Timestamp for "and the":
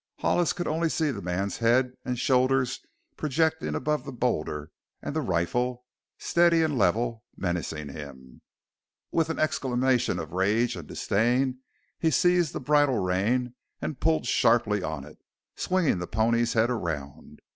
4.99-5.21